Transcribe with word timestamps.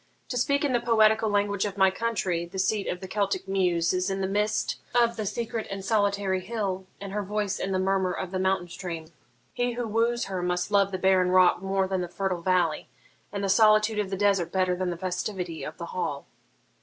To 0.29 0.37
speak 0.39 0.65
in 0.65 0.73
the 0.73 0.79
poetical 0.79 1.29
language 1.29 1.63
of 1.63 1.77
my 1.77 1.91
country, 1.91 2.43
the 2.47 2.57
seat 2.57 2.87
of 2.87 3.01
the 3.01 3.07
Celtic 3.07 3.47
Muse 3.47 3.93
is 3.93 4.09
in 4.09 4.19
the 4.19 4.25
mist 4.25 4.77
of 4.95 5.15
the 5.15 5.27
secret 5.27 5.67
and 5.69 5.85
solitary 5.85 6.39
hill, 6.39 6.87
and 6.99 7.11
her 7.13 7.21
voice 7.21 7.59
in 7.59 7.71
the 7.71 7.77
murmur 7.77 8.11
of 8.11 8.31
the 8.31 8.39
mountain 8.39 8.67
stream. 8.67 9.09
He 9.53 9.73
who 9.73 9.87
woos 9.87 10.25
her 10.25 10.41
must 10.41 10.71
love 10.71 10.91
the 10.91 10.97
barren 10.97 11.29
rock 11.29 11.61
more 11.61 11.87
than 11.87 12.01
the 12.01 12.07
fertile 12.07 12.41
valley, 12.41 12.87
and 13.31 13.43
the 13.43 13.47
solitude 13.47 13.99
of 13.99 14.09
the 14.09 14.17
desert 14.17 14.51
better 14.51 14.75
than 14.75 14.89
the 14.89 14.97
festivity 14.97 15.63
of 15.63 15.77
the 15.77 15.85
hall.' 15.93 16.25